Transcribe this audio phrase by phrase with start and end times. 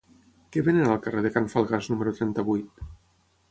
[0.55, 2.85] Què venen al carrer de Can Falgàs número trenta-vuit?